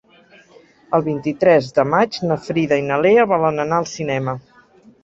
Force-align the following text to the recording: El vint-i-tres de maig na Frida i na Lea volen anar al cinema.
El 0.99 1.05
vint-i-tres 1.07 1.69
de 1.77 1.87
maig 1.91 2.17
na 2.31 2.41
Frida 2.49 2.83
i 2.83 2.87
na 2.89 2.99
Lea 3.09 3.31
volen 3.35 3.67
anar 3.69 3.81
al 3.83 3.91
cinema. 3.97 4.41